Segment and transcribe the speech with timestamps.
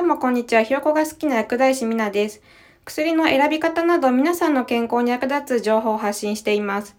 [0.00, 0.62] どうもこんにちは。
[0.62, 2.40] ひよこが好きな薬剤師みなです。
[2.86, 6.96] 薬の選び方など皆さんの健康に役立つ情報を発信しています。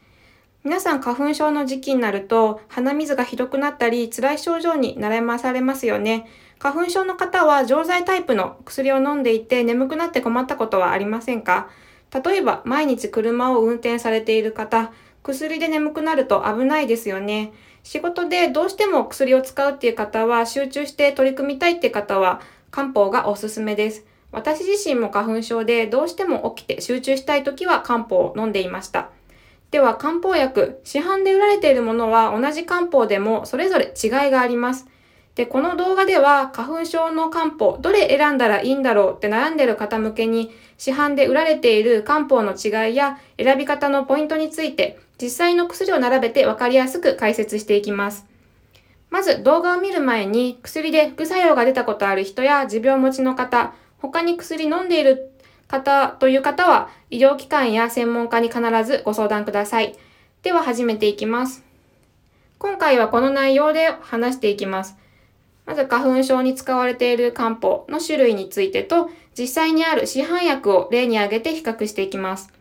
[0.64, 6.28] 皆さん花粉症の時期になると鼻水がひどくなったり辛い症状に悩まされますよね。
[6.60, 11.70] 花粉症の方は錠剤タイプの薬を飲んでいて眠くなって困ったことはありませんか？
[12.14, 14.92] 例えば毎日車を運転されている方、
[15.24, 17.52] 薬で眠くなると危ないですよね。
[17.82, 22.42] 仕事でどうしても薬を使うっていう方は集中して取り組みたいっていう方は
[22.72, 24.06] 漢方がおすすめです。
[24.32, 29.10] 私自身も花粉症でどうしても起きて集中したい時は漢方を飲んでいました。
[29.72, 34.88] では漢方薬、市販で売られているものは同じ漢方でもそれぞれ違いがあります。
[35.36, 48.31] で、この動画では花粉症の漢方、どれ選んだらいいんだろうって悩んでる方向けに市販で売られている漢方の違いや選び方のポイントについて実際の薬を並べてわかりやすく解説していきます。
[49.12, 55.32] まず動画を見る前に薬で副作用が出たことある人や持病持ちの方、他に薬飲んでいる
[55.68, 59.96] 方という方は医療機関や専門家に必ずご相談ください。
[60.44, 61.64] では始めていきます。
[62.58, 64.96] 今回はこの内容で話していきます。
[65.66, 72.52] まず花粉症に使われている漢方の種類についてと実際にある市販薬を例に挙げて比較していきます。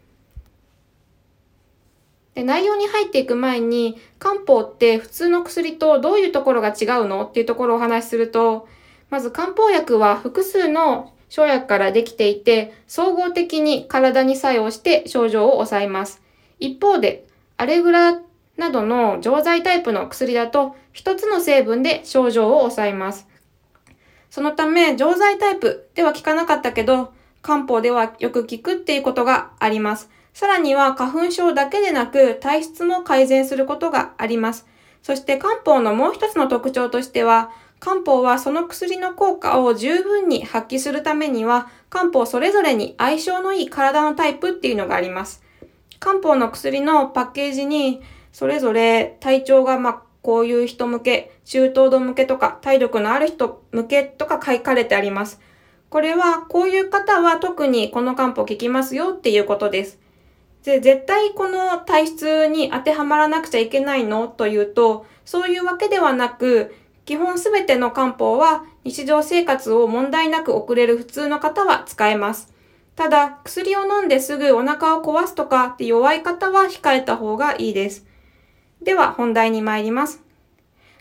[2.34, 8.68] で内容に入っていく前に、漢方って普通の薬とどういうところが違うのっていうところをお話しすると、
[9.10, 16.22] まず漢方薬は複数の生薬からできていて、総合的に体に作用して症状を抑えます。
[16.58, 18.20] 一方で、アレグラ
[18.56, 23.26] などの錠剤タイプの薬だと、一つの成分で症状を抑えます。
[24.28, 30.10] そのため、錠剤タイプでは効かなかったけど、漢方ではよく効くっていうことがあります。
[30.32, 34.66] さらには花粉症だけでなく体質も改善することがあります。
[35.02, 45.42] そして漢方のもう一つの特徴としては、漢方はその薬の効果を十分に発揮するためには、漢方それぞれに相性のいい体のタイプっていうのがあります。
[45.98, 55.40] 漢方の薬のパッケージに、それぞれ体調がまこういう人向け、中等度向けとか、体力のある人向けとか書かれてあります。
[55.88, 59.98] これは、こういう方は特にこの漢方効きますよっていうことです。
[60.62, 64.28] で、絶対この体質に当てはまらなくちゃいけないの？
[64.28, 66.74] というと、そういうわけではなく、
[67.06, 72.52] 基本すべての漢方は日常生活を問題なく送れる普通の方は使えます。
[72.94, 78.04] ただ、薬を飲んですぐお腹を壊すとかって弱い方は控えた方がいいです。
[78.82, 80.22] では本題に参ります。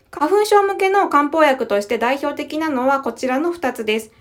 [0.10, 4.12] 花粉症向けの漢方薬として代表的なのはこちらの2つです。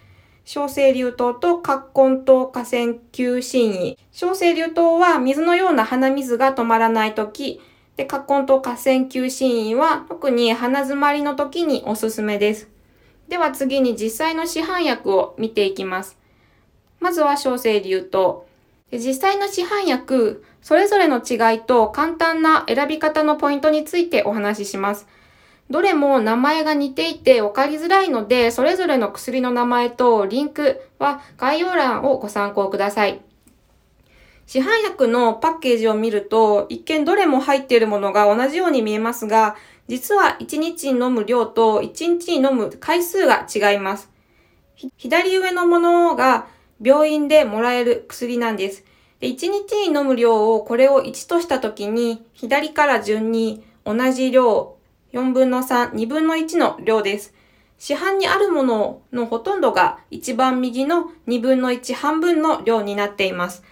[0.51, 3.99] 小生流糖と葛根糖河川球心位。
[4.13, 7.61] 小生流糖は水のような鼻水が止まらないとき、
[7.97, 12.71] で、葛根糖河川球心位は特に鼻詰まりの時におすすめです。
[13.29, 16.17] では次に実際の市販薬を見ていきます。
[16.99, 18.47] まずは小生流糖。
[18.91, 25.07] 実際の市販薬、それぞれの違いと簡単な選び方のポイントについてお話しします。
[25.71, 33.21] どれも名前が似ていて分かりづらいので、それぞれの薬の名前とリンクは概要欄をご参考ください。
[34.47, 39.57] 市販薬のパッケージを見ると、一見どれも入っているものが同じように見えますが、
[39.89, 44.11] 実は1日に飲む量と1日に飲む回数が違います。
[44.97, 46.47] 左上のものが
[46.81, 48.85] 病院でもらえる薬なんです。
[49.21, 54.78] で1日に飲む量をこれを1としたときに、左から順に同じ量
[55.19, 57.35] 4分の3、2分の1の量です。
[57.77, 63.65] 市販にあるもののほとんどが一番右の2分の1半分の量になっています。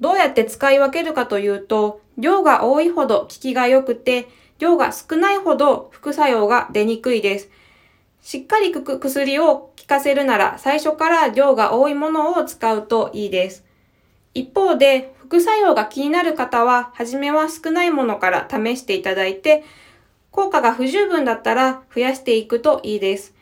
[0.00, 7.50] どうやって使い分けるかというと、量が多いほど効きが良くて、量が少ないほど副作用が出にくいです。
[8.22, 13.66] しっかり薬を効かせるなら最初から量が多いものを使うといいです。
[14.32, 19.64] 一方で副作用が気になる方は、初めは少ないものから試していただいて、
[20.36, 23.34] 効果が不十分だったら増やしていくといいです。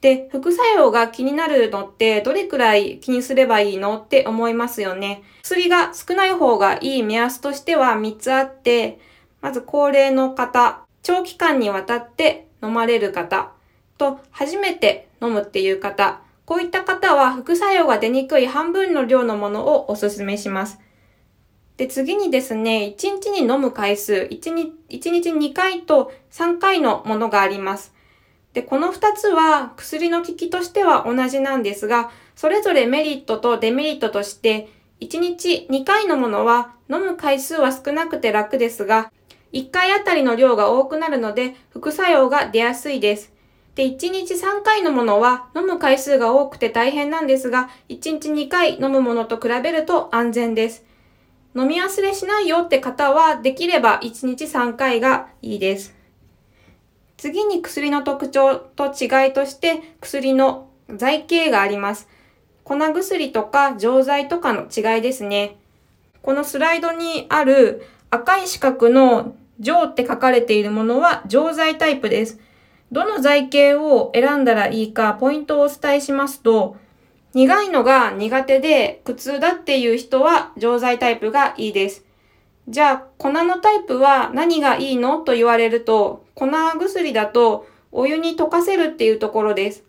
[0.00, 5.22] で、副作用が気になるのってどれくらい気にすればいいのって思いますよね。
[5.42, 8.98] 薬が少ない方がいい目安としては3つあって、
[9.40, 13.52] まず高齢の方、長期間にわたって飲まれる方
[13.96, 20.80] と初めて飲むっていう方、こういった方は副作用が出にくい半分の量のものをお勧めします。
[21.80, 27.94] で、次にですね、1日に飲む回数、1日 ,1 日2回と3回のものがあります。
[28.52, 34.68] で、この2つは薬の効きとしては同じなんですが、それぞれメリットとデメリットとして、
[35.00, 39.10] 1日2回のものは飲む回数は少なくて楽ですが、
[39.54, 43.32] 1回あたりの量が多くなるので副作用が出やすいです。
[43.74, 50.89] で、1日3回のものは飲む回数が多くて大変なんですが、1日2回飲むものと比べると安全です。
[51.54, 55.94] 飲み忘れしないよって方は、できれば1日3回がいいです。
[57.16, 62.08] 次に薬の特徴と違いとして薬の剤形があります。
[62.64, 65.56] 粉薬とか錠剤とかの違いですね。
[66.22, 72.38] このスライドにある赤い四角の錠って書かれているものは錠剤タイプです。
[72.92, 76.76] どの剤形を選んだらいいかポイントをお伝えしますと、
[77.32, 82.04] 苦いのが苦手で苦痛だっていう人は錠剤タイプがいいです。
[82.68, 89.84] じゃあ、粉のタイプは何がいいのと言われると、粉薬だとお湯に溶かせるっていうところです。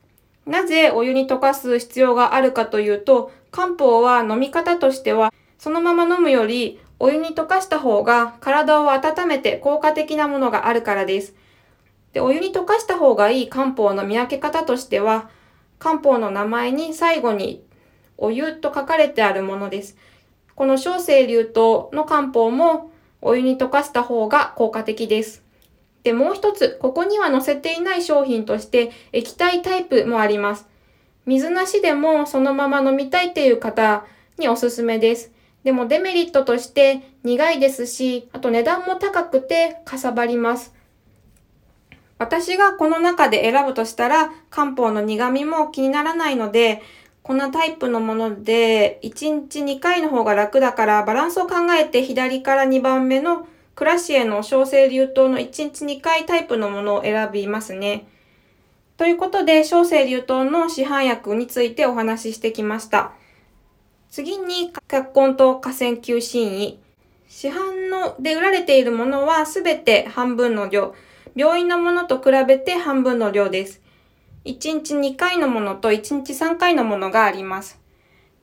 [0.45, 11.33] なぜお湯に溶かす必要があるかというと、漢方は飲み方としては、そのまま飲むよりお湯に溶かした方が体を温めて効果的なものがあるからです。
[12.13, 15.29] で、お湯に溶かした方がいい漢方の見分け方としては、
[15.81, 17.63] 漢方の名前に最後に
[18.15, 19.97] お湯と書かれてあるものです。
[20.53, 21.53] この小生流湯
[21.91, 25.43] の漢方もお湯に溶かした方が効果的です。
[26.03, 30.67] で、もう一つ、ここには載せていない商品として液体タイプもあります。
[31.25, 34.05] 水なしでもそのまま飲みたいっていう方
[34.37, 35.31] におすすめです。
[35.63, 40.75] でもデメリットとして苦いですし、あと値段も高くてかさばります。
[42.21, 46.83] 私がこの中で選ぶとしたら、漢方の苦味も気にならないので、
[47.23, 58.05] こんなタイプのもので、1日2回の方が楽だから、バランスを考えて左から2番目のクラシエの小生流湯の1日2回タイプのものを選びますね。
[58.97, 63.13] ということで、小生流湯の市販薬についてお話ししてきました。
[64.11, 66.79] 次に、脚根と河川球心位。
[67.27, 70.93] 市販ので売られているものはすべて半分の量。
[71.35, 73.81] 病院のものと比べて半分の量です。
[74.45, 77.79] 1日2回のものと1日3回のものがあります。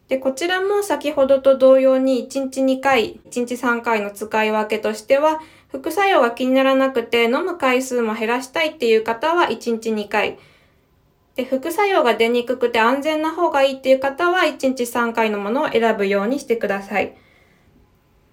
[0.08, 5.40] で、こちらも先ほどと同様に1日2回、1日3回の使い分けとしては、
[5.70, 10.38] 副作用が気にならなくて飲む回数も減らしたいっていう方は1日2回。
[11.34, 17.14] で、副作用が出にくくて安全な方がいいっていう方は1日3回のものを選ぶようにしてください。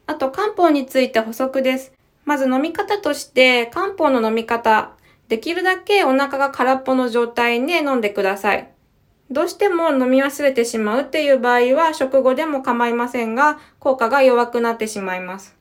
[0.08, 1.95] あと、漢方について補足です。
[2.26, 4.92] まず飲み方として、漢方の飲み方、
[5.28, 8.70] できるだけお腹が空っぽの状態で飲んでください。
[9.32, 15.56] どうしても飲み忘れてしまうっていう場合は食後でも構いませんが、効果が弱くなってしまいます。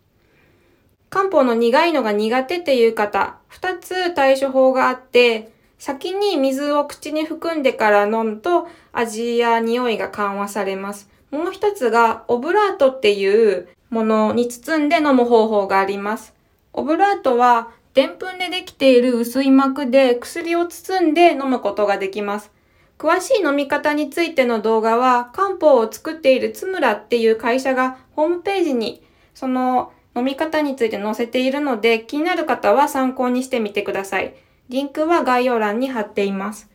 [1.08, 11.08] 漢方の苦いのが苦手っていう方、二つ対処法があって、先に水を口に含んでから飲むと味や匂いが緩和されます。
[11.30, 16.33] もう一つがオブラートっていうものに包んで飲む方法があります。
[16.74, 22.50] オブラートは、でんぷんでできている薄い膜で薬を包んで飲むことができます。
[22.98, 29.02] 詳しい飲み方についての動画は、漢方を作っているつむらっていう会社がホームページに
[29.34, 34.34] その飲み方について載せているので、気になる方は参考にしてみてください。
[34.68, 36.70] リンクは概要欄に貼っています。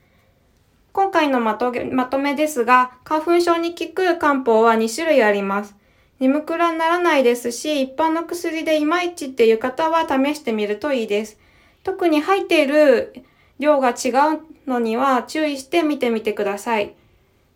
[0.94, 5.76] 今回のまとまとめですが、花粉症に効く漢方は2種類あります。
[6.20, 11.38] 眠くらならないですし、一般の薬でいまいちっていう方は試してみるといいです。
[11.84, 13.24] 特に入っている
[13.58, 16.94] 量が違うのには注意して見てみてください。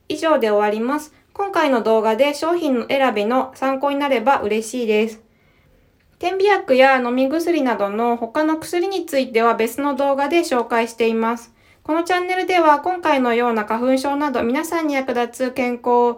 [0.08, 1.14] 以上で終わります。
[1.34, 5.22] 今回の動画で商品の選びの参考になれば嬉しいです。
[6.20, 11.54] 点鼻薬や飲み薬などの他の薬については別の動画で紹介しています。
[11.84, 16.18] このチャンネルでは今回のような花粉症など皆さんに役立つ健康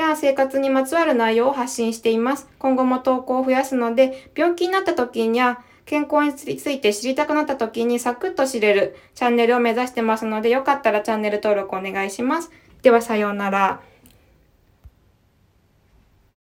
[0.00, 2.48] や生活にまつわる内容を発信しています。
[2.58, 12.50] 今後も投稿を増やすので、病気になった時や健康について知りたくなった時にサクッと知れるチャンネルを目指してますので、よかったらチャンネル登録お願いします。
[12.82, 13.80] ではさようなら。